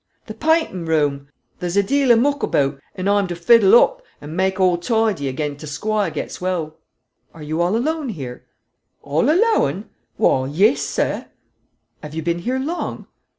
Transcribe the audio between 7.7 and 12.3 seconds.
alone here?" "All alo an? Oh, yes, sir." "Have you